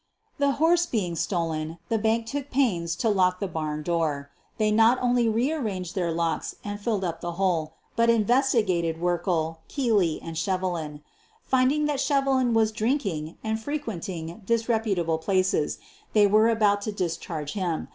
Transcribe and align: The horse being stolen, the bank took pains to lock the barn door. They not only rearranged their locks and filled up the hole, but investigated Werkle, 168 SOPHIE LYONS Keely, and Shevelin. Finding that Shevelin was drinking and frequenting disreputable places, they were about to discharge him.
The 0.39 0.53
horse 0.53 0.87
being 0.87 1.15
stolen, 1.15 1.77
the 1.89 1.99
bank 1.99 2.25
took 2.25 2.49
pains 2.49 2.95
to 2.95 3.07
lock 3.11 3.39
the 3.39 3.47
barn 3.47 3.83
door. 3.83 4.31
They 4.57 4.71
not 4.71 4.97
only 4.99 5.29
rearranged 5.29 5.93
their 5.93 6.11
locks 6.11 6.55
and 6.63 6.79
filled 6.81 7.03
up 7.03 7.21
the 7.21 7.33
hole, 7.33 7.75
but 7.95 8.09
investigated 8.09 8.97
Werkle, 8.99 9.59
168 9.69 9.69
SOPHIE 9.69 9.91
LYONS 9.91 10.07
Keely, 10.07 10.21
and 10.27 10.35
Shevelin. 10.37 11.01
Finding 11.43 11.85
that 11.85 11.99
Shevelin 11.99 12.53
was 12.55 12.71
drinking 12.71 13.37
and 13.43 13.59
frequenting 13.61 14.41
disreputable 14.43 15.19
places, 15.19 15.77
they 16.13 16.25
were 16.25 16.49
about 16.49 16.81
to 16.81 16.91
discharge 16.91 17.51
him. 17.53 17.89